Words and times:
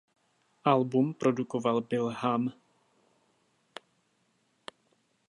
Album 0.63 1.13
produkoval 1.13 1.81
Bill 1.81 2.07
Ham. 2.09 2.53